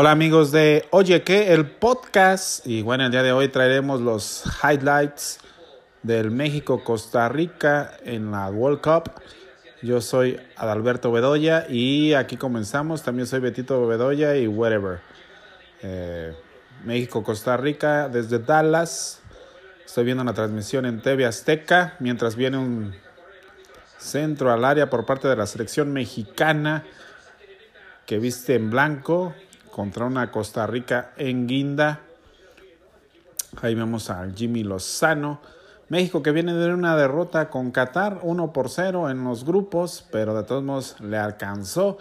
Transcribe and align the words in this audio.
Hola 0.00 0.12
amigos 0.12 0.52
de 0.52 0.86
Oye 0.90 1.24
que 1.24 1.52
el 1.52 1.66
podcast 1.66 2.64
y 2.64 2.82
bueno 2.82 3.04
el 3.04 3.10
día 3.10 3.24
de 3.24 3.32
hoy 3.32 3.48
traeremos 3.48 4.00
los 4.00 4.44
highlights 4.62 5.40
del 6.04 6.30
México 6.30 6.84
Costa 6.84 7.28
Rica 7.28 7.96
en 8.04 8.30
la 8.30 8.48
World 8.48 8.80
Cup. 8.80 9.10
Yo 9.82 10.00
soy 10.00 10.38
Adalberto 10.54 11.10
Bedoya 11.10 11.66
y 11.68 12.14
aquí 12.14 12.36
comenzamos. 12.36 13.02
También 13.02 13.26
soy 13.26 13.40
Betito 13.40 13.88
Bedoya 13.88 14.36
y 14.36 14.46
whatever. 14.46 15.00
Eh, 15.82 16.32
México 16.84 17.24
Costa 17.24 17.56
Rica 17.56 18.08
desde 18.08 18.38
Dallas. 18.38 19.20
Estoy 19.84 20.04
viendo 20.04 20.22
una 20.22 20.32
transmisión 20.32 20.86
en 20.86 21.02
TV 21.02 21.26
Azteca 21.26 21.96
mientras 21.98 22.36
viene 22.36 22.56
un 22.56 22.94
centro 23.96 24.52
al 24.52 24.64
área 24.64 24.90
por 24.90 25.04
parte 25.04 25.26
de 25.26 25.34
la 25.34 25.46
selección 25.46 25.92
mexicana 25.92 26.84
que 28.06 28.20
viste 28.20 28.54
en 28.54 28.70
blanco 28.70 29.34
contra 29.78 30.06
una 30.06 30.32
Costa 30.32 30.66
Rica 30.66 31.12
en 31.16 31.46
guinda. 31.46 32.00
Ahí 33.62 33.76
vemos 33.76 34.10
a 34.10 34.28
Jimmy 34.28 34.64
Lozano. 34.64 35.40
México 35.88 36.20
que 36.20 36.32
viene 36.32 36.52
de 36.52 36.74
una 36.74 36.96
derrota 36.96 37.48
con 37.48 37.70
Qatar 37.70 38.18
1 38.22 38.52
por 38.52 38.70
0 38.70 39.08
en 39.08 39.22
los 39.22 39.44
grupos, 39.44 40.04
pero 40.10 40.34
de 40.34 40.42
todos 40.42 40.64
modos 40.64 40.96
le 40.98 41.16
alcanzó 41.16 41.96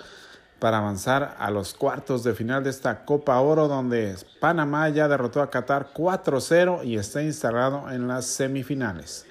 para 0.58 0.80
avanzar 0.80 1.36
a 1.38 1.52
los 1.52 1.76
cuartos 1.76 2.24
de 2.24 2.34
final 2.34 2.64
de 2.64 2.72
esta 2.72 3.06
Copa 3.06 3.40
Oro 3.40 3.68
donde 3.68 4.16
Panamá 4.40 4.90
ya 4.90 5.08
derrotó 5.08 5.44
a 5.44 5.52
Qatar 5.52 5.94
4-0 5.94 6.84
y 6.84 6.98
está 6.98 7.22
instalado 7.22 7.92
en 7.92 8.08
las 8.08 8.26
semifinales. 8.26 9.28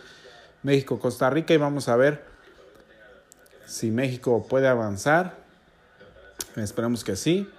México-Costa 0.63 1.29
Rica 1.31 1.53
y 1.53 1.57
vamos 1.57 1.89
a 1.89 1.97
ver 1.97 2.23
si 3.67 3.91
México 3.91 4.47
puede 4.49 4.69
avanzar. 4.69 5.35
Esperemos 6.55 7.03
que 7.03 7.17
sí. 7.17 7.51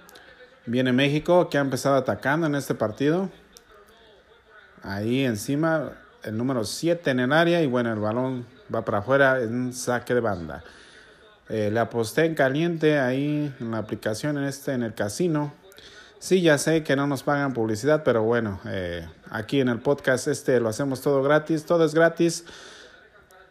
Viene 0.68 0.92
México 0.92 1.48
que 1.48 1.56
ha 1.56 1.62
empezado 1.62 1.96
atacando 1.96 2.46
en 2.46 2.54
este 2.54 2.74
partido. 2.74 3.30
Ahí 4.82 5.24
encima 5.24 5.92
el 6.22 6.36
número 6.36 6.62
7 6.64 7.10
en 7.10 7.20
el 7.20 7.32
área 7.32 7.62
y 7.62 7.66
bueno, 7.66 7.90
el 7.90 7.98
balón 7.98 8.44
va 8.72 8.84
para 8.84 8.98
afuera 8.98 9.40
en 9.40 9.72
saque 9.72 10.12
de 10.12 10.20
banda. 10.20 10.62
Eh, 11.48 11.70
le 11.72 11.80
aposté 11.80 12.26
en 12.26 12.34
caliente 12.34 12.98
ahí 12.98 13.50
en 13.58 13.70
la 13.70 13.78
aplicación 13.78 14.36
en 14.36 14.44
este 14.44 14.74
en 14.74 14.82
el 14.82 14.92
casino. 14.92 15.54
Sí, 16.18 16.42
ya 16.42 16.58
sé 16.58 16.82
que 16.82 16.96
no 16.96 17.06
nos 17.06 17.22
pagan 17.22 17.54
publicidad, 17.54 18.02
pero 18.04 18.22
bueno, 18.24 18.60
eh, 18.66 19.08
aquí 19.30 19.60
en 19.62 19.70
el 19.70 19.78
podcast 19.78 20.28
este 20.28 20.60
lo 20.60 20.68
hacemos 20.68 21.00
todo 21.00 21.22
gratis, 21.22 21.64
todo 21.64 21.86
es 21.86 21.94
gratis. 21.94 22.44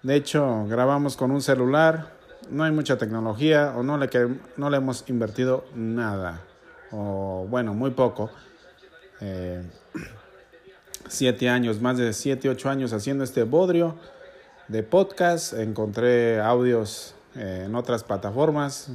De 0.04 0.14
hecho, 0.14 0.68
grabamos 0.68 1.18
con 1.18 1.32
un 1.32 1.42
celular, 1.42 2.12
no 2.52 2.64
hay 2.64 2.72
mucha 2.72 3.00
tecnología 3.00 3.74
o 3.76 3.82
no 3.82 3.98
le, 3.98 4.08
no 4.56 4.70
le 4.70 4.78
hemos 4.78 5.04
invertido 5.10 5.66
nada 5.74 6.44
o 6.92 7.46
bueno, 7.50 7.74
muy 7.74 7.92
poco. 7.92 8.30
Eh, 9.22 9.64
siete 11.08 11.50
años, 11.50 11.82
más 11.82 11.98
de 11.98 12.14
siete, 12.14 12.50
ocho 12.50 12.70
años 12.70 12.94
haciendo 12.94 13.24
este 13.24 13.44
bodrio 13.44 13.96
de 14.68 14.84
podcast. 14.84 15.54
Encontré 15.54 16.40
audios 16.40 17.16
eh, 17.36 17.64
en 17.66 17.76
otras 17.76 18.04
plataformas 18.04 18.92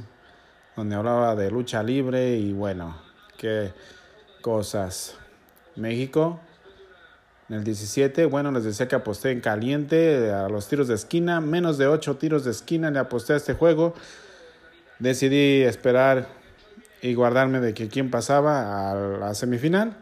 donde 0.75 0.95
hablaba 0.95 1.35
de 1.35 1.51
lucha 1.51 1.83
libre 1.83 2.35
y 2.35 2.53
bueno, 2.53 2.97
qué 3.37 3.73
cosas. 4.41 5.15
México, 5.75 6.39
en 7.49 7.57
el 7.57 7.63
17, 7.63 8.25
bueno, 8.25 8.51
les 8.51 8.63
decía 8.63 8.87
que 8.87 8.95
aposté 8.95 9.31
en 9.31 9.41
caliente 9.41 10.31
a 10.31 10.49
los 10.49 10.67
tiros 10.67 10.87
de 10.87 10.95
esquina, 10.95 11.41
menos 11.41 11.77
de 11.77 11.87
ocho 11.87 12.17
tiros 12.17 12.45
de 12.45 12.51
esquina 12.51 12.91
le 12.91 12.99
aposté 12.99 13.33
a 13.33 13.37
este 13.37 13.53
juego. 13.53 13.93
Decidí 14.99 15.63
esperar 15.63 16.27
y 17.03 17.15
guardarme 17.15 17.59
de 17.59 17.73
que 17.73 17.89
quién 17.89 18.09
pasaba 18.09 18.89
a 18.89 18.95
la 18.95 19.35
semifinal. 19.35 19.93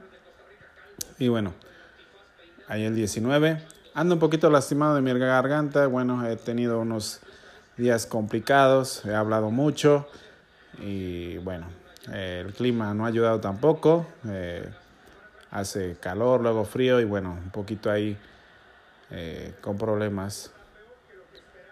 Y 1.18 1.30
bueno, 1.30 1.52
ahí 2.68 2.84
el 2.84 2.96
19. 2.96 3.60
Ando 3.96 4.16
un 4.16 4.20
poquito 4.20 4.52
lastimado 4.52 4.94
de 4.94 5.02
mi 5.02 5.12
garganta. 5.18 5.88
Bueno, 5.88 6.26
he 6.28 6.36
tenido 6.36 6.80
unos 6.80 7.20
días 7.76 8.06
complicados, 8.06 9.04
he 9.04 9.16
hablado 9.16 9.50
mucho 9.50 10.08
y 10.80 11.40
bueno, 11.40 11.66
el 12.14 12.54
clima 12.54 12.94
no 12.94 13.06
ha 13.06 13.08
ayudado 13.08 13.40
tampoco. 13.40 14.06
Eh, 14.28 14.70
hace 15.50 15.98
calor, 16.00 16.42
luego 16.42 16.66
frío 16.66 17.00
y 17.00 17.06
bueno, 17.06 17.32
un 17.32 17.50
poquito 17.50 17.90
ahí 17.90 18.16
eh, 19.10 19.56
con 19.60 19.76
problemas. 19.76 20.52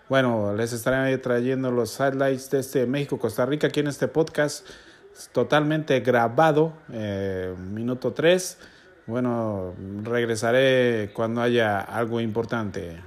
Bueno, 0.09 0.55
les 0.55 0.73
estaré 0.73 1.15
trayendo 1.19 1.69
los 1.69 1.99
highlights 1.99 2.49
de 2.49 2.61
este 2.61 2.87
México-Costa 2.87 3.45
Rica 3.45 3.67
aquí 3.67 3.81
en 3.81 3.87
este 3.87 4.07
podcast 4.07 4.65
totalmente 5.27 5.99
grabado, 5.99 6.73
eh, 6.91 7.53
minuto 7.57 8.13
3. 8.13 8.57
Bueno, 9.05 9.73
regresaré 10.03 11.11
cuando 11.13 11.41
haya 11.41 11.79
algo 11.79 12.21
importante. 12.21 12.97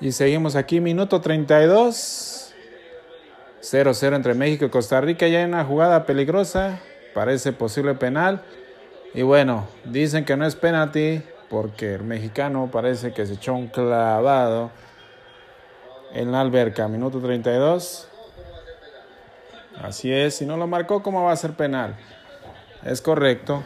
Y 0.00 0.12
seguimos 0.12 0.56
aquí, 0.56 0.80
minuto 0.80 1.20
32. 1.20 2.54
0-0 3.64 4.16
entre 4.16 4.34
México 4.34 4.66
y 4.66 4.68
Costa 4.68 5.00
Rica. 5.00 5.26
Ya 5.26 5.38
hay 5.38 5.44
una 5.44 5.64
jugada 5.64 6.04
peligrosa. 6.04 6.80
Parece 7.14 7.52
posible 7.52 7.94
penal. 7.94 8.42
Y 9.14 9.22
bueno, 9.22 9.66
dicen 9.84 10.24
que 10.24 10.36
no 10.36 10.44
es 10.44 10.56
penalti 10.56 11.22
porque 11.48 11.94
el 11.94 12.02
mexicano 12.02 12.68
parece 12.70 13.12
que 13.12 13.24
se 13.24 13.34
echó 13.34 13.54
un 13.54 13.68
clavado 13.68 14.70
en 16.12 16.32
la 16.32 16.40
alberca. 16.40 16.88
Minuto 16.88 17.20
32. 17.20 18.08
Así 19.82 20.12
es, 20.12 20.36
si 20.36 20.46
no 20.46 20.56
lo 20.56 20.66
marcó, 20.66 21.02
¿cómo 21.02 21.24
va 21.24 21.32
a 21.32 21.36
ser 21.36 21.52
penal? 21.52 21.96
Es 22.84 23.00
correcto. 23.00 23.64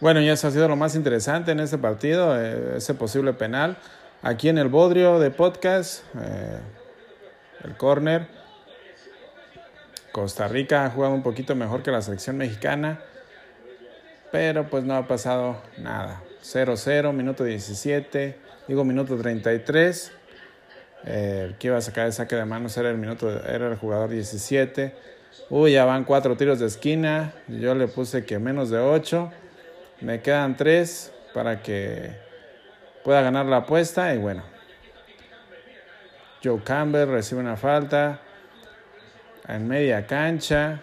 Bueno, 0.00 0.20
ya 0.20 0.32
eso 0.32 0.46
ha 0.46 0.50
sido 0.50 0.68
lo 0.68 0.76
más 0.76 0.94
interesante 0.94 1.50
en 1.50 1.60
este 1.60 1.76
partido, 1.76 2.40
eh, 2.40 2.76
ese 2.76 2.94
posible 2.94 3.32
penal. 3.32 3.76
Aquí 4.22 4.48
en 4.48 4.58
el 4.58 4.68
bodrio 4.68 5.18
de 5.18 5.30
podcast, 5.30 6.04
eh, 6.20 6.58
el 7.64 7.76
corner. 7.76 8.28
Costa 10.12 10.48
Rica 10.48 10.84
ha 10.84 10.90
jugado 10.90 11.14
un 11.14 11.22
poquito 11.22 11.54
mejor 11.54 11.82
que 11.82 11.90
la 11.90 12.02
selección 12.02 12.36
mexicana, 12.36 13.00
pero 14.32 14.68
pues 14.68 14.84
no 14.84 14.94
ha 14.96 15.06
pasado 15.06 15.62
nada. 15.76 16.22
0-0, 16.42 17.12
minuto 17.12 17.44
17, 17.44 18.38
digo 18.68 18.84
minuto 18.84 19.16
33. 19.16 20.12
El 21.04 21.54
que 21.56 21.68
iba 21.68 21.76
a 21.76 21.80
sacar 21.80 22.06
el 22.06 22.12
saque 22.12 22.36
de 22.36 22.44
manos 22.44 22.76
era 22.76 22.90
el 22.90 22.98
minuto, 22.98 23.30
era 23.46 23.68
el 23.68 23.76
jugador 23.76 24.10
17. 24.10 24.94
Uy, 25.50 25.72
ya 25.72 25.84
van 25.84 26.04
cuatro 26.04 26.36
tiros 26.36 26.58
de 26.58 26.66
esquina. 26.66 27.32
Yo 27.46 27.74
le 27.74 27.88
puse 27.88 28.24
que 28.24 28.38
menos 28.38 28.70
de 28.70 28.78
8. 28.78 29.30
Me 30.00 30.20
quedan 30.20 30.56
tres 30.56 31.12
para 31.32 31.62
que 31.62 32.10
pueda 33.04 33.22
ganar 33.22 33.46
la 33.46 33.58
apuesta. 33.58 34.14
Y 34.14 34.18
bueno, 34.18 34.42
Joe 36.42 36.62
Campbell 36.62 37.08
recibe 37.08 37.40
una 37.40 37.56
falta 37.56 38.20
en 39.46 39.66
media 39.66 40.06
cancha. 40.06 40.80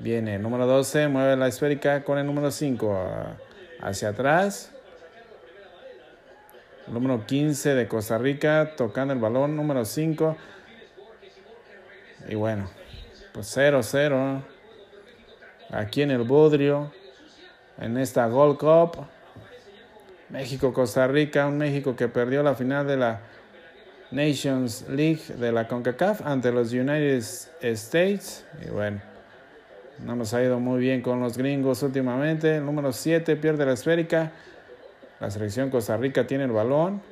Viene 0.00 0.36
el 0.36 0.42
número 0.42 0.66
12, 0.66 1.08
mueve 1.08 1.36
la 1.36 1.46
esférica 1.46 2.02
con 2.04 2.18
el 2.18 2.26
número 2.26 2.50
5 2.50 3.36
hacia 3.82 4.08
atrás 4.08 4.72
número 6.90 7.26
15 7.26 7.74
de 7.74 7.88
Costa 7.88 8.18
Rica, 8.18 8.72
tocando 8.76 9.14
el 9.14 9.20
balón, 9.20 9.56
número 9.56 9.84
5. 9.84 10.36
Y 12.28 12.34
bueno, 12.34 12.68
pues 13.32 13.56
0-0 13.56 14.42
aquí 15.70 16.02
en 16.02 16.10
el 16.10 16.22
Bodrio, 16.24 16.92
en 17.78 17.96
esta 17.96 18.26
Gold 18.26 18.58
Cup. 18.58 19.06
México-Costa 20.28 21.08
Rica, 21.08 21.46
un 21.46 21.58
México 21.58 21.96
que 21.96 22.06
perdió 22.06 22.42
la 22.42 22.54
final 22.54 22.86
de 22.86 22.96
la 22.96 23.20
Nations 24.12 24.88
League 24.88 25.22
de 25.38 25.52
la 25.52 25.68
CONCACAF 25.68 26.24
ante 26.24 26.52
los 26.52 26.72
United 26.72 27.22
States. 27.62 28.44
Y 28.64 28.70
bueno, 28.70 29.00
no 30.04 30.16
nos 30.16 30.32
ha 30.34 30.42
ido 30.42 30.58
muy 30.60 30.80
bien 30.80 31.02
con 31.02 31.20
los 31.20 31.36
gringos 31.36 31.82
últimamente. 31.82 32.56
El 32.56 32.66
número 32.66 32.92
7 32.92 33.36
pierde 33.36 33.66
la 33.66 33.72
esférica. 33.72 34.32
La 35.20 35.30
selección 35.30 35.68
Costa 35.68 35.96
Rica 35.98 36.26
tiene 36.26 36.44
el 36.44 36.50
balón. 36.50 37.02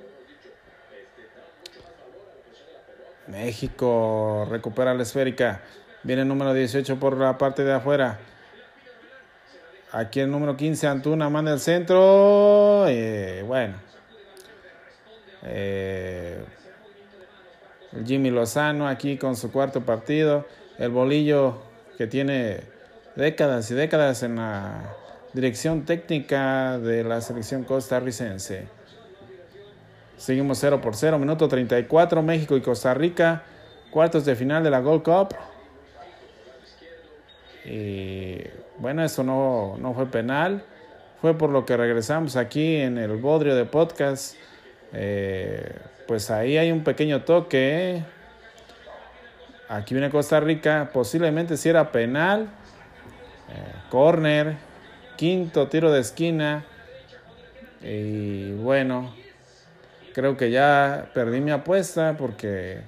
México 3.26 4.46
recupera 4.50 4.94
la 4.94 5.02
esférica. 5.02 5.60
Viene 6.02 6.22
el 6.22 6.28
número 6.28 6.54
18 6.54 6.98
por 6.98 7.18
la 7.18 7.36
parte 7.36 7.64
de 7.64 7.74
afuera. 7.74 8.18
Aquí 9.92 10.20
el 10.20 10.30
número 10.30 10.56
15, 10.56 10.86
Antuna, 10.86 11.28
manda 11.28 11.52
el 11.52 11.60
centro. 11.60 12.86
bueno. 13.46 13.74
Eh, 15.44 16.42
Jimmy 18.04 18.30
Lozano 18.30 18.88
aquí 18.88 19.18
con 19.18 19.36
su 19.36 19.52
cuarto 19.52 19.82
partido. 19.82 20.46
El 20.78 20.90
bolillo 20.90 21.62
que 21.98 22.06
tiene 22.06 22.60
décadas 23.16 23.70
y 23.70 23.74
décadas 23.74 24.22
en 24.22 24.36
la 24.36 24.94
dirección 25.38 25.84
técnica 25.84 26.80
de 26.80 27.04
la 27.04 27.20
selección 27.20 27.62
costarricense. 27.62 28.66
Seguimos 30.16 30.58
0 30.58 30.80
por 30.80 30.96
0, 30.96 31.16
minuto 31.16 31.46
34, 31.46 32.22
México 32.24 32.56
y 32.56 32.60
Costa 32.60 32.92
Rica, 32.92 33.44
cuartos 33.92 34.24
de 34.24 34.34
final 34.34 34.64
de 34.64 34.70
la 34.70 34.80
Gold 34.80 35.04
Cup. 35.04 35.36
Y 37.64 38.38
bueno, 38.78 39.04
eso 39.04 39.22
no, 39.22 39.76
no 39.78 39.94
fue 39.94 40.06
penal. 40.06 40.64
Fue 41.20 41.38
por 41.38 41.50
lo 41.50 41.64
que 41.64 41.76
regresamos 41.76 42.34
aquí 42.34 42.74
en 42.74 42.98
el 42.98 43.16
bodrio 43.18 43.54
de 43.54 43.64
podcast. 43.64 44.34
Eh, 44.92 45.72
pues 46.08 46.32
ahí 46.32 46.56
hay 46.56 46.72
un 46.72 46.82
pequeño 46.82 47.22
toque. 47.22 48.02
Aquí 49.68 49.94
viene 49.94 50.10
Costa 50.10 50.40
Rica. 50.40 50.90
Posiblemente 50.92 51.56
si 51.56 51.68
era 51.68 51.92
penal. 51.92 52.48
Eh, 53.50 53.72
corner. 53.88 54.67
Quinto 55.18 55.66
tiro 55.66 55.90
de 55.90 55.98
esquina. 55.98 56.64
Y 57.82 58.52
bueno, 58.52 59.12
creo 60.14 60.36
que 60.36 60.52
ya 60.52 61.10
perdí 61.12 61.40
mi 61.40 61.50
apuesta 61.50 62.16
porque 62.16 62.82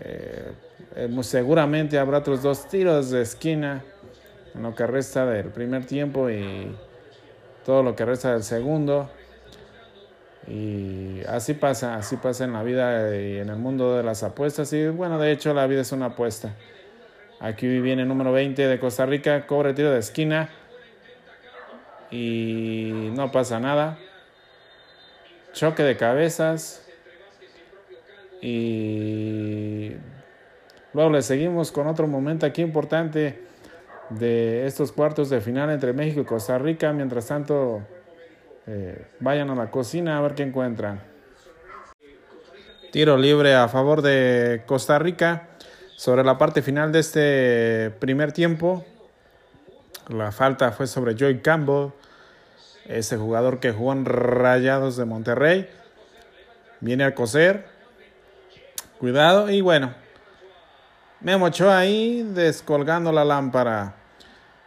eh, 0.00 0.52
seguramente 1.20 2.00
habrá 2.00 2.18
otros 2.18 2.42
dos 2.42 2.68
tiros 2.68 3.10
de 3.10 3.22
esquina 3.22 3.84
en 4.56 4.62
lo 4.64 4.74
que 4.74 4.84
resta 4.88 5.24
del 5.24 5.50
primer 5.50 5.86
tiempo 5.86 6.28
y 6.28 6.76
todo 7.64 7.84
lo 7.84 7.94
que 7.94 8.04
resta 8.04 8.32
del 8.32 8.42
segundo. 8.42 9.08
Y 10.48 11.20
así 11.28 11.54
pasa, 11.54 11.94
así 11.94 12.16
pasa 12.16 12.42
en 12.42 12.54
la 12.54 12.64
vida 12.64 13.16
y 13.16 13.38
en 13.38 13.50
el 13.50 13.56
mundo 13.56 13.96
de 13.96 14.02
las 14.02 14.24
apuestas. 14.24 14.72
Y 14.72 14.88
bueno, 14.88 15.20
de 15.20 15.30
hecho 15.30 15.54
la 15.54 15.68
vida 15.68 15.82
es 15.82 15.92
una 15.92 16.06
apuesta. 16.06 16.56
Aquí 17.38 17.68
viene 17.80 18.02
el 18.02 18.08
número 18.08 18.32
20 18.32 18.66
de 18.66 18.80
Costa 18.80 19.06
Rica, 19.06 19.46
cobre 19.46 19.74
tiro 19.74 19.92
de 19.92 20.00
esquina. 20.00 20.48
Y 22.12 23.10
no 23.14 23.32
pasa 23.32 23.58
nada. 23.58 23.98
Choque 25.52 25.82
de 25.82 25.96
cabezas. 25.96 26.86
Y 28.40 29.92
luego 30.92 31.10
le 31.10 31.22
seguimos 31.22 31.72
con 31.72 31.86
otro 31.86 32.06
momento 32.06 32.46
aquí 32.46 32.62
importante 32.62 33.42
de 34.10 34.66
estos 34.66 34.92
cuartos 34.92 35.30
de 35.30 35.40
final 35.40 35.70
entre 35.70 35.92
México 35.92 36.20
y 36.20 36.24
Costa 36.24 36.58
Rica. 36.58 36.92
Mientras 36.92 37.26
tanto, 37.26 37.82
eh, 38.66 39.06
vayan 39.20 39.50
a 39.50 39.54
la 39.54 39.70
cocina 39.70 40.18
a 40.18 40.20
ver 40.20 40.34
qué 40.34 40.42
encuentran. 40.42 41.00
Tiro 42.90 43.16
libre 43.16 43.54
a 43.54 43.68
favor 43.68 44.02
de 44.02 44.64
Costa 44.66 44.98
Rica. 44.98 45.48
Sobre 45.96 46.24
la 46.24 46.36
parte 46.36 46.62
final 46.62 46.90
de 46.90 46.98
este 46.98 47.90
primer 48.00 48.32
tiempo, 48.32 48.84
la 50.08 50.32
falta 50.32 50.72
fue 50.72 50.86
sobre 50.86 51.14
Joy 51.14 51.38
Campbell, 51.40 51.92
ese 52.86 53.16
jugador 53.16 53.60
que 53.60 53.72
jugó 53.72 53.92
en 53.92 54.04
Rayados 54.04 54.96
de 54.96 55.04
Monterrey. 55.04 55.68
Viene 56.80 57.04
a 57.04 57.14
coser. 57.14 57.66
Cuidado 58.98 59.50
y 59.50 59.60
bueno, 59.60 59.94
me 61.20 61.36
mochó 61.36 61.70
ahí 61.70 62.22
descolgando 62.34 63.12
la 63.12 63.24
lámpara. 63.24 63.94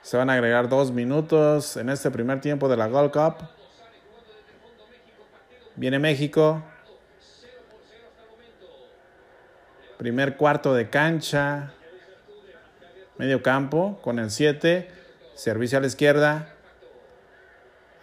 Se 0.01 0.17
van 0.17 0.29
a 0.29 0.33
agregar 0.33 0.69
dos 0.69 0.91
minutos 0.91 1.77
en 1.77 1.89
este 1.89 2.11
primer 2.11 2.39
tiempo 2.39 2.69
de 2.69 2.77
la 2.77 2.87
Gold 2.87 3.11
Cup. 3.11 3.47
Viene 5.75 5.99
México. 5.99 6.63
Primer 9.97 10.37
cuarto 10.37 10.73
de 10.73 10.89
cancha. 10.89 11.73
Medio 13.17 13.41
campo 13.41 13.99
con 14.01 14.19
el 14.19 14.31
7. 14.31 14.89
Servicio 15.33 15.77
a 15.77 15.81
la 15.81 15.87
izquierda. 15.87 16.54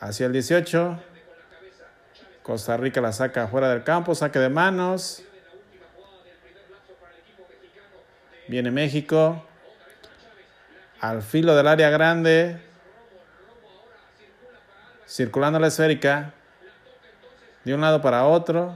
Hacia 0.03 0.27
el 0.27 0.33
18. 0.33 0.99
Costa 2.43 2.77
Rica 2.77 3.01
la 3.01 3.13
saca 3.13 3.47
fuera 3.47 3.71
del 3.71 3.85
campo. 3.85 4.17
Saque 4.17 4.41
de 4.41 4.49
manos. 4.49 5.23
Viene 8.49 8.73
México 8.73 9.47
al 10.99 11.23
filo 11.23 11.55
del 11.55 11.69
área 11.69 11.89
grande, 11.91 12.61
circulando 15.07 15.61
la 15.61 15.69
esférica 15.69 16.35
de 17.63 17.73
un 17.73 17.81
lado 17.81 18.03
para 18.03 18.27
otro. 18.27 18.75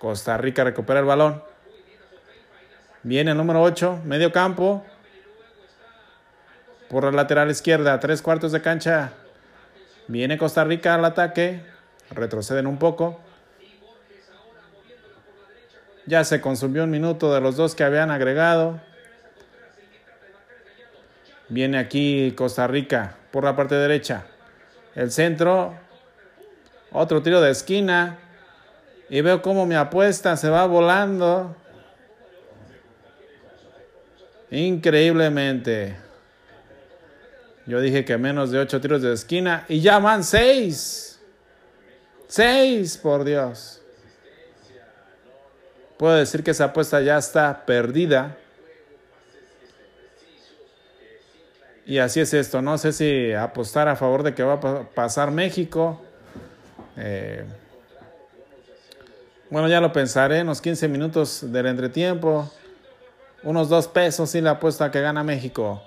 Costa 0.00 0.36
Rica 0.38 0.64
recupera 0.64 0.98
el 0.98 1.06
balón. 1.06 1.40
Viene 3.04 3.30
el 3.30 3.36
número 3.36 3.62
8, 3.62 4.00
medio 4.04 4.32
campo. 4.32 4.84
Por 6.90 7.04
la 7.04 7.12
lateral 7.12 7.48
izquierda, 7.52 8.00
tres 8.00 8.20
cuartos 8.20 8.50
de 8.50 8.60
cancha. 8.62 9.12
Viene 10.08 10.36
Costa 10.36 10.64
Rica 10.64 10.96
al 10.96 11.04
ataque. 11.04 11.62
Retroceden 12.10 12.66
un 12.66 12.78
poco. 12.78 13.20
Ya 16.06 16.24
se 16.24 16.40
consumió 16.40 16.82
un 16.82 16.90
minuto 16.90 17.32
de 17.32 17.40
los 17.40 17.54
dos 17.54 17.76
que 17.76 17.84
habían 17.84 18.10
agregado. 18.10 18.80
Viene 21.48 21.78
aquí 21.78 22.34
Costa 22.36 22.66
Rica 22.66 23.14
por 23.30 23.44
la 23.44 23.54
parte 23.54 23.76
derecha. 23.76 24.24
El 24.96 25.12
centro. 25.12 25.76
Otro 26.90 27.22
tiro 27.22 27.40
de 27.40 27.52
esquina. 27.52 28.18
Y 29.08 29.20
veo 29.20 29.42
cómo 29.42 29.64
mi 29.64 29.76
apuesta 29.76 30.36
se 30.36 30.50
va 30.50 30.66
volando. 30.66 31.54
Increíblemente. 34.50 36.09
Yo 37.66 37.80
dije 37.80 38.04
que 38.04 38.18
menos 38.18 38.50
de 38.50 38.58
ocho 38.58 38.80
tiros 38.80 39.02
de 39.02 39.12
esquina. 39.12 39.64
Y 39.68 39.80
ya 39.80 39.98
van 39.98 40.24
seis. 40.24 41.20
Seis, 42.26 42.96
por 42.96 43.24
Dios. 43.24 43.80
Puedo 45.96 46.14
decir 46.14 46.42
que 46.42 46.52
esa 46.52 46.66
apuesta 46.66 47.00
ya 47.00 47.18
está 47.18 47.66
perdida. 47.66 48.36
Y 51.84 51.98
así 51.98 52.20
es 52.20 52.32
esto. 52.32 52.62
No 52.62 52.78
sé 52.78 52.92
si 52.92 53.32
apostar 53.32 53.88
a 53.88 53.96
favor 53.96 54.22
de 54.22 54.32
que 54.34 54.42
va 54.42 54.54
a 54.54 54.82
pasar 54.84 55.30
México. 55.30 56.00
Eh, 56.96 57.44
bueno, 59.50 59.68
ya 59.68 59.80
lo 59.80 59.92
pensaré 59.92 60.38
en 60.38 60.46
los 60.46 60.60
15 60.60 60.86
minutos 60.86 61.52
del 61.52 61.66
entretiempo. 61.66 62.48
Unos 63.42 63.68
dos 63.68 63.88
pesos 63.88 64.34
y 64.36 64.40
la 64.40 64.52
apuesta 64.52 64.90
que 64.90 65.00
gana 65.00 65.24
México. 65.24 65.82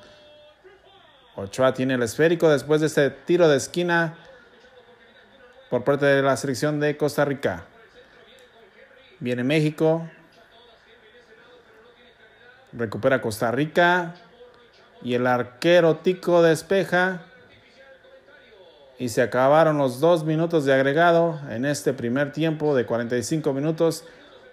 Ochoa 1.36 1.74
tiene 1.74 1.96
el 1.96 2.04
esférico 2.04 2.50
después 2.50 2.82
de 2.82 2.88
este 2.88 3.10
tiro 3.10 3.48
de 3.48 3.58
esquina 3.58 4.18
por 5.70 5.84
parte 5.84 6.06
de 6.06 6.22
la 6.22 6.38
selección 6.38 6.80
de 6.80 6.96
Costa 6.98 7.26
Rica. 7.26 7.66
Viene 9.20 9.44
México. 9.44 10.08
Recupera 12.74 13.22
Costa 13.22 13.52
Rica 13.52 14.16
y 15.02 15.14
el 15.14 15.28
arquero 15.28 15.98
Tico 15.98 16.42
despeja 16.42 17.24
y 18.98 19.10
se 19.10 19.22
acabaron 19.22 19.78
los 19.78 20.00
dos 20.00 20.24
minutos 20.24 20.66
de 20.66 20.74
agregado 20.74 21.40
en 21.50 21.66
este 21.66 21.94
primer 21.94 22.32
tiempo 22.32 22.76
de 22.76 22.86
45 22.86 23.54
minutos. 23.54 24.06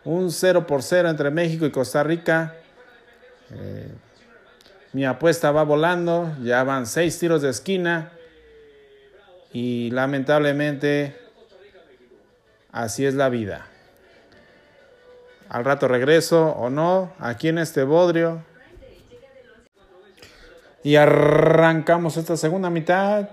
Un 0.05 0.31
0 0.31 0.67
por 0.67 0.83
0 0.83 1.11
entre 1.11 1.31
México 1.31 1.67
y 1.67 1.71
Costa 1.71 2.03
Rica. 2.03 2.55
Eh, 3.53 3.89
mi 4.93 5.05
apuesta 5.05 5.51
va 5.51 5.63
volando, 5.63 6.35
ya 6.43 6.65
van 6.65 6.87
seis 6.87 7.19
tiros 7.19 7.43
de 7.43 7.51
esquina 7.51 8.13
y 9.53 9.91
lamentablemente 9.91 11.17
así 12.73 13.07
es 13.07 13.15
la 13.15 13.29
vida. 13.29 13.67
Al 15.49 15.65
rato 15.65 15.89
regreso 15.89 16.51
o 16.51 16.71
no, 16.71 17.13
aquí 17.19 17.49
en 17.49 17.59
este 17.59 17.83
bodrio, 17.83 18.45
y 20.83 20.97
arrancamos 20.97 22.17
esta 22.17 22.37
segunda 22.37 22.71
mitad 22.71 23.29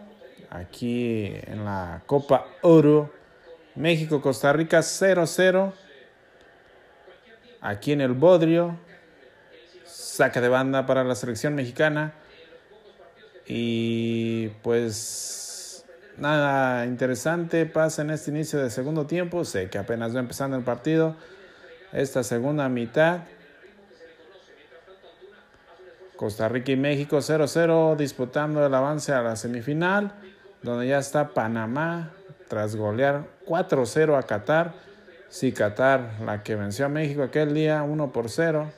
aquí 0.49 1.33
en 1.47 1.65
la 1.65 2.01
Copa 2.05 2.45
Oro. 2.61 3.11
México, 3.75 4.21
Costa 4.21 4.51
Rica 4.53 4.79
0-0. 4.79 5.71
Aquí 7.61 7.91
en 7.91 8.01
el 8.01 8.13
Bodrio. 8.13 8.77
Saca 10.17 10.41
de 10.41 10.50
banda 10.50 10.88
para 10.88 11.03
la 11.03 11.13
selección 11.13 11.53
mexicana. 11.53 12.15
Y 13.45 14.47
pues 14.63 15.86
nada 16.17 16.88
interesante 16.88 17.67
pasa 17.67 18.01
en 18.01 18.09
este 18.09 18.31
inicio 18.31 18.57
de 18.57 18.71
segundo 18.71 19.05
tiempo. 19.05 19.45
Sé 19.45 19.69
que 19.69 19.77
apenas 19.77 20.15
va 20.15 20.19
empezando 20.19 20.57
el 20.57 20.63
partido. 20.63 21.15
Esta 21.93 22.24
segunda 22.24 22.67
mitad. 22.67 23.25
Costa 26.15 26.50
Rica 26.50 26.71
y 26.71 26.77
México 26.77 27.17
0-0 27.17 27.95
disputando 27.95 28.65
el 28.65 28.74
avance 28.74 29.13
a 29.13 29.21
la 29.21 29.36
semifinal, 29.36 30.13
donde 30.63 30.88
ya 30.88 30.97
está 30.97 31.36
Panamá 31.36 32.09
tras 32.47 32.75
golear 32.75 33.27
4-0 33.45 34.17
a 34.17 34.24
Qatar. 34.24 34.74
Sí, 35.29 35.51
Qatar, 35.51 36.13
la 36.25 36.41
que 36.41 36.55
venció 36.55 36.88
a 36.88 36.89
México 36.89 37.21
aquel 37.21 37.53
día 37.53 37.83
1 37.83 38.12
por 38.12 38.31
0. 38.31 38.71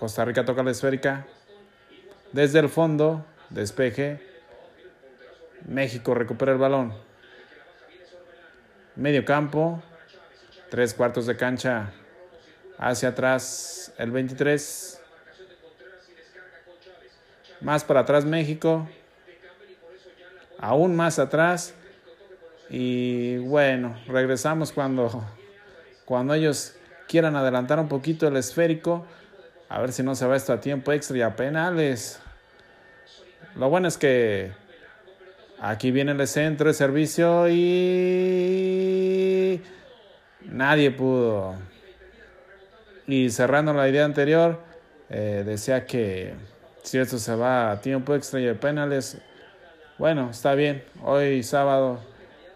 Costa 0.00 0.24
Rica 0.24 0.46
toca 0.46 0.62
la 0.62 0.70
esférica. 0.70 1.26
Desde 2.32 2.58
el 2.58 2.70
fondo, 2.70 3.26
despeje. 3.50 4.18
México 5.68 6.14
recupera 6.14 6.52
el 6.52 6.58
balón. 6.58 6.94
Medio 8.96 9.26
campo. 9.26 9.82
Tres 10.70 10.94
cuartos 10.94 11.26
de 11.26 11.36
cancha 11.36 11.92
Hacia 12.78 13.10
atrás 13.10 13.92
el 13.98 14.10
23. 14.10 15.02
Más 17.60 17.84
para 17.84 18.00
atrás 18.00 18.24
México. 18.24 18.88
Aún 20.58 20.96
más 20.96 21.18
atrás. 21.18 21.74
Y 22.70 23.36
bueno, 23.36 24.00
regresamos 24.06 24.72
cuando, 24.72 25.26
cuando 26.06 26.32
ellos 26.32 26.74
quieran 27.06 27.36
adelantar 27.36 27.78
un 27.78 27.88
poquito 27.88 28.26
el 28.26 28.38
esférico. 28.38 29.06
A 29.70 29.80
ver 29.80 29.92
si 29.92 30.02
no 30.02 30.16
se 30.16 30.26
va 30.26 30.34
esto 30.34 30.52
a 30.52 30.60
tiempo 30.60 30.90
extra 30.90 31.16
y 31.16 31.22
a 31.22 31.36
penales. 31.36 32.20
Lo 33.54 33.70
bueno 33.70 33.86
es 33.86 33.96
que 33.96 34.50
aquí 35.60 35.92
viene 35.92 36.10
el 36.10 36.26
centro 36.26 36.66
de 36.66 36.74
servicio 36.74 37.48
y 37.48 38.02
nadie 40.42 40.90
pudo. 40.90 41.54
Y 43.06 43.30
cerrando 43.30 43.72
la 43.72 43.88
idea 43.88 44.04
anterior, 44.04 44.60
eh, 45.08 45.44
decía 45.46 45.86
que 45.86 46.34
si 46.82 46.98
esto 46.98 47.18
se 47.18 47.36
va 47.36 47.70
a 47.70 47.80
tiempo 47.80 48.16
extra 48.16 48.40
y 48.40 48.48
a 48.48 48.58
penales, 48.58 49.18
bueno, 49.98 50.30
está 50.30 50.56
bien. 50.56 50.82
Hoy 51.00 51.44
sábado 51.44 52.00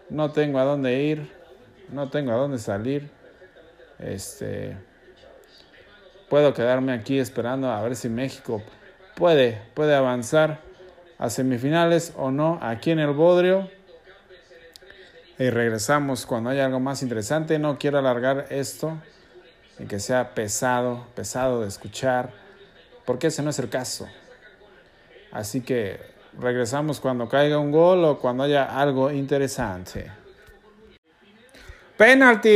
no 0.09 0.33
tengo 0.33 0.59
a 0.59 0.65
dónde 0.65 1.01
ir, 1.01 1.31
no 1.93 2.09
tengo 2.09 2.33
a 2.33 2.35
dónde 2.35 2.57
salir. 2.59 3.09
Este 3.99 4.75
puedo 6.29 6.53
quedarme 6.53 6.93
aquí 6.93 7.19
esperando 7.19 7.71
a 7.71 7.81
ver 7.81 7.95
si 7.95 8.09
México 8.09 8.61
puede 9.15 9.61
puede 9.73 9.95
avanzar 9.95 10.59
a 11.17 11.29
semifinales 11.29 12.13
o 12.17 12.31
no 12.31 12.59
aquí 12.61 12.91
en 12.91 12.99
el 12.99 13.11
Bodrio. 13.11 13.69
Y 15.37 15.49
regresamos 15.49 16.25
cuando 16.25 16.49
haya 16.49 16.65
algo 16.65 16.79
más 16.79 17.03
interesante. 17.03 17.59
No 17.59 17.77
quiero 17.77 17.99
alargar 17.99 18.47
esto 18.49 18.97
y 19.79 19.85
que 19.85 19.99
sea 19.99 20.33
pesado, 20.33 21.07
pesado 21.15 21.61
de 21.61 21.67
escuchar, 21.67 22.31
porque 23.05 23.27
ese 23.27 23.43
no 23.43 23.49
es 23.49 23.59
el 23.59 23.69
caso. 23.69 24.07
Así 25.31 25.61
que 25.61 25.99
regresamos 26.39 27.01
cuando 27.01 27.27
caiga 27.27 27.57
un 27.57 27.71
gol 27.71 28.05
o 28.05 28.19
cuando 28.19 28.43
haya 28.43 28.63
algo 28.63 29.11
interesante. 29.11 30.09
Penalty 31.97 32.47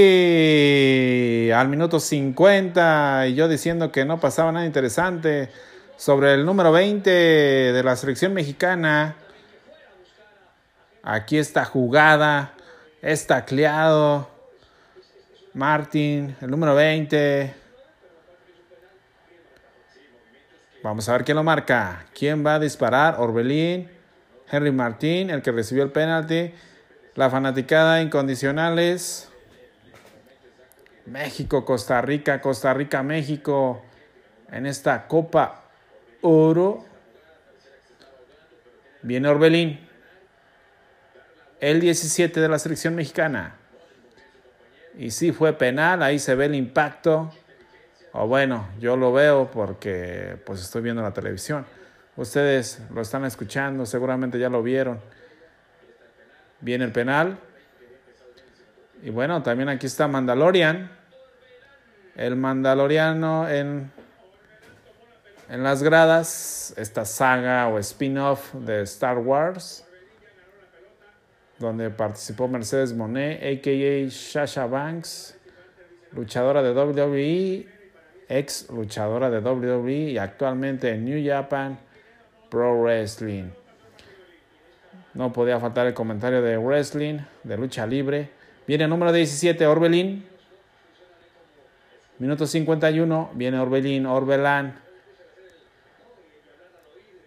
al 1.52 1.70
minuto 1.70 2.02
50 2.02 3.28
y 3.28 3.36
yo 3.36 3.48
diciendo 3.48 3.90
que 3.90 4.04
no 4.04 4.20
pasaba 4.20 4.52
nada 4.52 4.66
interesante 4.66 5.50
sobre 5.96 6.34
el 6.34 6.46
número 6.46 6.74
20 6.74 7.10
de 7.10 7.84
la 7.84 7.96
selección 7.96 8.34
mexicana. 8.34 9.16
Aquí 11.04 11.38
está 11.38 11.64
jugada, 11.64 12.54
está 13.02 13.46
cleado. 13.46 14.30
Martín, 15.54 16.36
el 16.42 16.50
número 16.50 16.76
20. 16.76 17.56
Vamos 20.84 21.08
a 21.08 21.14
ver 21.14 21.24
quién 21.24 21.38
lo 21.38 21.44
marca. 21.44 22.08
¿Quién 22.14 22.46
va 22.46 22.56
a 22.56 22.60
disparar? 22.60 23.16
Orbelín, 23.20 23.90
Henry 24.52 24.74
Martín, 24.74 25.30
el 25.30 25.42
que 25.42 25.54
recibió 25.54 25.84
el 25.84 25.92
penalti. 25.92 26.54
La 27.16 27.30
fanaticada 27.30 28.02
incondicionales. 28.02 29.29
México, 31.06 31.66
Costa 31.66 32.02
Rica, 32.02 32.42
Costa 32.42 32.74
Rica, 32.74 33.04
México. 33.04 33.84
En 34.52 34.66
esta 34.66 35.08
Copa 35.08 35.64
Oro. 36.22 36.86
Viene 39.02 39.28
Orbelín. 39.30 39.88
El 41.60 41.80
17 41.80 42.40
de 42.40 42.50
la 42.50 42.60
selección 42.60 42.96
mexicana. 42.96 43.56
Y 44.98 45.12
sí 45.12 45.32
fue 45.32 45.54
penal, 45.54 46.04
ahí 46.04 46.20
se 46.20 46.36
ve 46.36 46.46
el 46.46 46.56
impacto. 46.56 47.32
O 48.12 48.28
bueno, 48.28 48.68
yo 48.80 48.98
lo 48.98 49.14
veo 49.14 49.50
porque 49.52 50.38
pues 50.46 50.62
estoy 50.62 50.82
viendo 50.82 51.02
la 51.02 51.14
televisión. 51.14 51.66
Ustedes 52.16 52.82
lo 52.94 53.02
están 53.02 53.24
escuchando, 53.24 53.86
seguramente 53.86 54.40
ya 54.40 54.50
lo 54.50 54.62
vieron. 54.64 55.00
Viene 56.60 56.84
el 56.86 56.92
penal. 56.92 57.40
Y 59.02 59.10
bueno, 59.10 59.42
también 59.44 59.70
aquí 59.70 59.88
está 59.88 60.08
Mandalorian. 60.08 60.92
El 62.16 62.36
Mandaloriano 62.36 63.48
en, 63.50 63.92
en 65.50 65.64
las 65.64 65.82
gradas, 65.84 66.74
esta 66.78 67.06
saga 67.06 67.68
o 67.70 67.80
spin-off 67.80 68.54
de 68.54 68.82
Star 68.82 69.18
Wars, 69.20 69.86
donde 71.60 71.90
participó 71.90 72.48
Mercedes 72.48 72.94
Monet, 72.94 73.42
a.k.a. 73.42 74.12
Sasha 74.12 74.66
Banks, 74.66 75.38
luchadora 76.12 76.62
de 76.62 76.72
WWE 76.74 77.80
ex 78.30 78.70
luchadora 78.70 79.30
de 79.32 79.40
WWE 79.40 80.12
y 80.12 80.18
actualmente 80.18 80.92
en 80.92 81.04
New 81.04 81.28
Japan 81.28 81.80
Pro 82.50 82.80
Wrestling. 82.82 83.50
No 85.16 85.34
podía 85.34 85.60
faltar 85.60 85.88
el 85.88 85.96
comentario 85.96 86.42
de 86.42 86.58
wrestling, 86.58 87.20
de 87.44 87.58
lucha 87.58 87.88
libre. 87.88 88.30
Viene 88.70 88.88
número 88.88 89.12
17, 89.12 89.66
Orbelín. 89.66 90.24
Minuto 92.20 92.46
51, 92.46 93.32
viene 93.34 93.60
Orbelín, 93.60 94.06
Orbelán. 94.06 94.80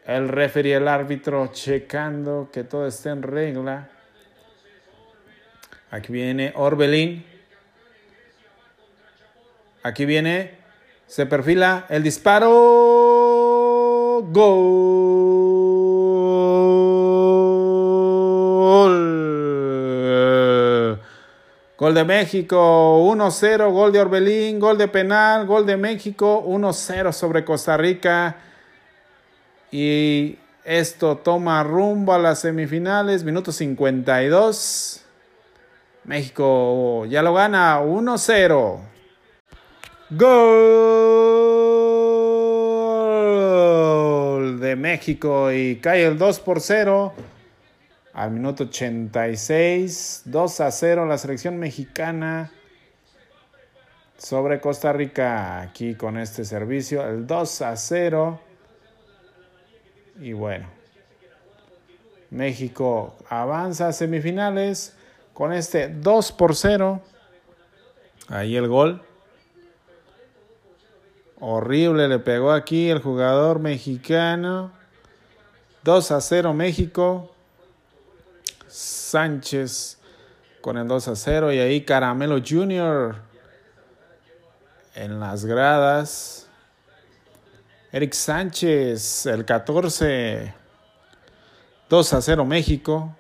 El 0.07 0.29
referee, 0.29 0.77
el 0.77 0.87
árbitro, 0.87 1.49
checando 1.49 2.49
que 2.53 2.63
todo 2.63 2.87
esté 2.87 3.09
en 3.09 3.23
regla. 3.23 3.89
Aquí 5.91 6.13
viene 6.13 6.53
Orbelín. 6.55 7.27
Aquí 9.83 10.05
viene 10.05 10.59
se 11.09 11.27
perfila 11.27 11.87
el 11.89 12.05
disparo. 12.05 12.49
Gol. 14.31 14.92
Gol 21.83 21.95
de 21.95 22.05
México, 22.05 23.03
1-0, 23.13 23.73
gol 23.73 23.91
de 23.91 23.99
Orbelín, 23.99 24.61
gol 24.61 24.79
de 24.79 24.87
penal, 24.87 25.47
gol 25.47 25.67
de 25.67 25.77
México, 25.77 26.45
1-0 26.47 27.11
sobre 27.11 27.45
Costa 27.45 27.77
Rica. 27.77 28.37
Y 29.73 30.39
esto 30.65 31.17
toma 31.17 31.61
rumbo 31.65 32.13
a 32.15 32.21
las 32.21 32.39
semifinales, 32.39 33.25
minuto 33.25 33.51
52. 33.51 35.05
México 36.05 37.05
ya 37.07 37.21
lo 37.21 37.35
gana 37.35 37.81
1-0. 37.81 38.79
Gol 40.11 40.31
de 44.61 44.77
México 44.77 45.51
y 45.51 45.81
cae 45.83 46.05
el 46.05 46.17
2 46.17 46.39
por 46.39 46.61
0 46.61 47.13
al 48.13 48.31
minuto 48.31 48.65
86. 48.65 50.23
2 50.27 50.61
a 50.61 50.71
0 50.71 51.07
la 51.07 51.19
selección 51.19 51.59
mexicana 51.59 52.53
sobre 54.19 54.61
Costa 54.61 54.93
Rica 54.93 55.61
aquí 55.61 55.95
con 55.95 56.19
este 56.19 56.45
servicio. 56.45 57.07
El 57.07 57.27
2 57.27 57.63
a 57.63 57.77
0. 57.77 58.41
Y 60.21 60.33
bueno, 60.33 60.67
México 62.31 63.17
avanza 63.29 63.89
a 63.89 63.93
semifinales 63.93 64.95
con 65.33 65.53
este 65.53 65.89
2 65.89 66.33
por 66.33 66.55
0. 66.55 67.01
Ahí 68.29 68.57
el 68.57 68.69
gol. 68.69 69.03
Horrible 71.41 72.07
le 72.07 72.21
pegó 72.21 72.53
aquí 72.53 72.89
el 72.91 73.01
jugador 73.01 73.59
mexicano. 73.59 74.71
2 75.83 76.13
a 76.13 76.21
0 76.21 76.55
México. 76.55 77.35
Sánchez 78.73 79.99
con 80.63 80.79
el 80.79 80.89
2 80.89 81.09
a 81.09 81.15
0 81.15 81.53
y 81.53 81.59
ahí 81.59 81.85
Caramelo 81.85 82.39
Jr. 82.41 83.17
en 84.95 85.21
las 85.21 85.45
gradas. 85.45 86.49
Eric 87.93 88.15
Sánchez, 88.15 89.27
el 89.27 89.45
14. 89.45 90.55
2 91.91 92.13
a 92.15 92.23
0 92.23 92.47
México 92.47 93.15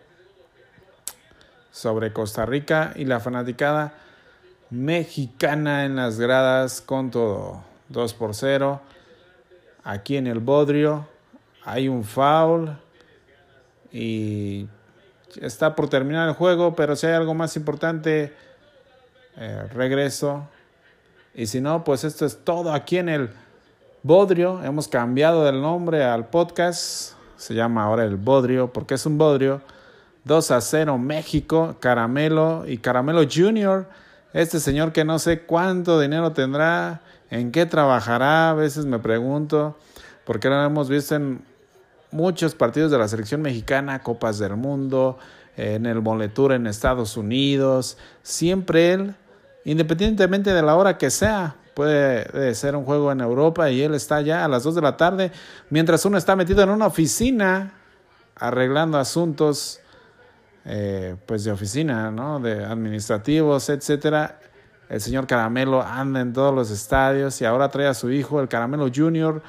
sobre 1.70 2.14
Costa 2.14 2.46
Rica 2.46 2.94
y 2.96 3.04
la 3.04 3.20
fanaticada 3.20 3.92
mexicana 4.70 5.84
en 5.84 5.96
las 5.96 6.18
gradas 6.18 6.80
con 6.80 7.10
todo. 7.10 7.62
2 7.90 8.14
por 8.14 8.34
0. 8.34 8.80
Aquí 9.84 10.16
en 10.16 10.26
el 10.26 10.38
Bodrio 10.38 11.06
hay 11.62 11.88
un 11.88 12.04
foul 12.04 12.74
y 13.92 14.66
está 15.40 15.74
por 15.74 15.88
terminar 15.88 16.28
el 16.28 16.34
juego, 16.34 16.74
pero 16.74 16.96
si 16.96 17.06
hay 17.06 17.14
algo 17.14 17.34
más 17.34 17.56
importante, 17.56 18.32
eh, 19.36 19.66
regreso. 19.72 20.48
Y 21.34 21.46
si 21.46 21.60
no, 21.60 21.84
pues 21.84 22.04
esto 22.04 22.26
es 22.26 22.44
todo 22.44 22.72
aquí 22.72 22.98
en 22.98 23.08
el 23.08 23.30
Bodrio. 24.02 24.62
Hemos 24.62 24.88
cambiado 24.88 25.48
el 25.48 25.60
nombre 25.60 26.04
al 26.04 26.28
podcast. 26.28 27.14
Se 27.36 27.54
llama 27.54 27.84
ahora 27.84 28.04
el 28.04 28.16
Bodrio 28.16 28.72
porque 28.72 28.94
es 28.94 29.06
un 29.06 29.18
Bodrio. 29.18 29.60
2 30.24 30.50
a 30.52 30.60
0 30.60 30.98
México, 30.98 31.76
Caramelo 31.80 32.64
y 32.66 32.78
Caramelo 32.78 33.22
Junior. 33.28 33.88
Este 34.32 34.60
señor 34.60 34.92
que 34.92 35.04
no 35.04 35.18
sé 35.18 35.40
cuánto 35.40 35.98
dinero 35.98 36.32
tendrá 36.32 37.00
¿En 37.32 37.50
qué 37.50 37.64
trabajará? 37.64 38.50
A 38.50 38.52
veces 38.52 38.84
me 38.84 38.98
pregunto, 38.98 39.78
porque 40.26 40.48
ahora 40.48 40.66
hemos 40.66 40.90
visto 40.90 41.14
en 41.14 41.42
muchos 42.12 42.54
partidos 42.54 42.90
de 42.90 42.98
la 42.98 43.08
selección 43.08 43.42
mexicana, 43.42 44.00
Copas 44.00 44.38
del 44.38 44.56
Mundo, 44.56 45.18
en 45.56 45.86
el 45.86 46.00
Moletur 46.00 46.52
en 46.52 46.66
Estados 46.66 47.16
Unidos, 47.16 47.98
siempre 48.22 48.92
él, 48.92 49.14
independientemente 49.64 50.52
de 50.52 50.62
la 50.62 50.76
hora 50.76 50.98
que 50.98 51.10
sea, 51.10 51.56
puede 51.74 52.54
ser 52.54 52.76
un 52.76 52.84
juego 52.84 53.12
en 53.12 53.20
Europa 53.20 53.70
y 53.70 53.82
él 53.82 53.94
está 53.94 54.20
ya 54.20 54.44
a 54.44 54.48
las 54.48 54.62
2 54.62 54.74
de 54.74 54.82
la 54.82 54.96
tarde, 54.96 55.32
mientras 55.70 56.04
uno 56.04 56.18
está 56.18 56.36
metido 56.36 56.62
en 56.62 56.70
una 56.70 56.86
oficina 56.86 57.74
arreglando 58.36 58.98
asuntos 58.98 59.80
eh, 60.64 61.16
pues 61.26 61.44
de 61.44 61.50
oficina, 61.50 62.10
¿no? 62.10 62.38
De 62.40 62.64
administrativos, 62.64 63.68
etcétera. 63.68 64.38
El 64.88 65.00
señor 65.00 65.26
Caramelo 65.26 65.82
anda 65.82 66.20
en 66.20 66.32
todos 66.32 66.54
los 66.54 66.70
estadios 66.70 67.40
y 67.40 67.44
ahora 67.44 67.68
trae 67.70 67.86
a 67.86 67.94
su 67.94 68.10
hijo, 68.10 68.40
el 68.40 68.48
Caramelo 68.48 68.88
Junior. 68.94 69.42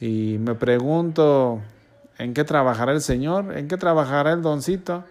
Y 0.00 0.38
me 0.38 0.54
pregunto, 0.54 1.60
¿en 2.20 2.34
qué 2.34 2.44
trabajará 2.44 2.92
el 2.92 3.00
señor? 3.00 3.56
¿En 3.56 3.66
qué 3.66 3.76
trabajará 3.76 4.32
el 4.32 4.42
doncito? 4.42 5.04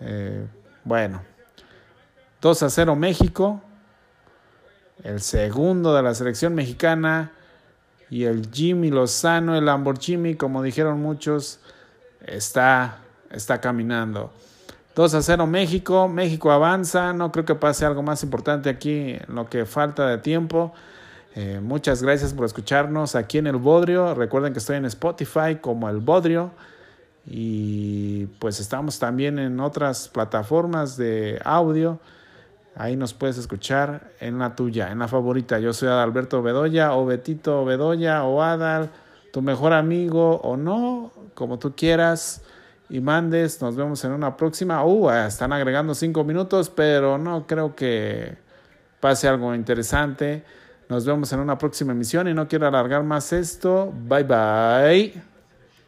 Eh, 0.00 0.46
bueno, 0.82 1.22
2 2.42 2.62
a 2.62 2.70
0 2.70 2.96
México, 2.96 3.62
el 5.02 5.20
segundo 5.20 5.94
de 5.94 6.02
la 6.02 6.14
selección 6.14 6.54
mexicana 6.54 7.32
y 8.10 8.24
el 8.24 8.50
Jimmy 8.52 8.90
Lozano, 8.90 9.56
el 9.56 9.64
Lamborghini, 9.64 10.34
como 10.34 10.62
dijeron 10.62 11.00
muchos, 11.00 11.60
está, 12.26 12.98
está 13.30 13.60
caminando. 13.60 14.32
2 14.94 15.14
a 15.14 15.22
0 15.22 15.46
México, 15.46 16.08
México 16.08 16.50
avanza, 16.50 17.12
no 17.12 17.32
creo 17.32 17.44
que 17.44 17.54
pase 17.54 17.86
algo 17.86 18.02
más 18.02 18.22
importante 18.22 18.68
aquí 18.68 19.12
en 19.12 19.34
lo 19.34 19.46
que 19.48 19.64
falta 19.66 20.06
de 20.08 20.18
tiempo. 20.18 20.74
Eh, 21.36 21.60
muchas 21.60 22.02
gracias 22.02 22.32
por 22.32 22.46
escucharnos 22.46 23.16
aquí 23.16 23.38
en 23.38 23.48
El 23.48 23.56
Bodrio. 23.56 24.14
Recuerden 24.14 24.52
que 24.52 24.60
estoy 24.60 24.76
en 24.76 24.84
Spotify 24.84 25.56
como 25.60 25.88
El 25.88 25.98
Bodrio. 25.98 26.52
Y 27.26 28.26
pues 28.38 28.60
estamos 28.60 28.98
también 28.98 29.38
en 29.38 29.58
otras 29.58 30.08
plataformas 30.08 30.96
de 30.96 31.40
audio. 31.44 31.98
Ahí 32.76 32.96
nos 32.96 33.14
puedes 33.14 33.38
escuchar 33.38 34.10
en 34.20 34.38
la 34.38 34.54
tuya, 34.54 34.90
en 34.90 34.98
la 34.98 35.08
favorita. 35.08 35.58
Yo 35.58 35.72
soy 35.72 35.88
Adalberto 35.88 36.42
Bedoya 36.42 36.92
o 36.94 37.06
Betito 37.06 37.64
Bedoya 37.64 38.24
o 38.24 38.42
Adal, 38.42 38.90
tu 39.32 39.42
mejor 39.42 39.72
amigo 39.72 40.36
o 40.36 40.56
no, 40.56 41.12
como 41.34 41.58
tú 41.58 41.74
quieras 41.76 42.42
y 42.88 43.00
mandes. 43.00 43.62
Nos 43.62 43.74
vemos 43.76 44.04
en 44.04 44.12
una 44.12 44.36
próxima. 44.36 44.84
Uh, 44.84 45.10
están 45.10 45.52
agregando 45.52 45.94
cinco 45.94 46.24
minutos, 46.24 46.68
pero 46.68 47.16
no 47.16 47.46
creo 47.46 47.74
que 47.74 48.36
pase 49.00 49.28
algo 49.28 49.54
interesante. 49.54 50.44
Nos 50.88 51.04
vemos 51.06 51.32
en 51.32 51.40
una 51.40 51.56
próxima 51.56 51.92
emisión 51.92 52.28
y 52.28 52.34
no 52.34 52.46
quiero 52.46 52.66
alargar 52.66 53.02
más 53.02 53.32
esto. 53.32 53.92
Bye 53.92 54.24
bye. 54.24 55.33